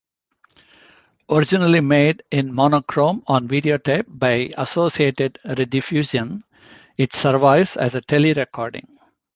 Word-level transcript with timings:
Originally 1.29 1.79
made 1.79 2.23
in 2.31 2.51
monochrome 2.55 3.21
on 3.27 3.47
videotape 3.47 4.05
by 4.07 4.51
Associated-Rediffusion, 4.57 6.41
it 6.97 7.13
survives 7.13 7.77
as 7.77 7.93
a 7.93 8.01
telerecording. 8.01 8.87